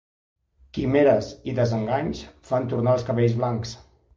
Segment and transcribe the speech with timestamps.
[0.77, 3.77] Quimeres i desenganys fan tornar els cabells blancs.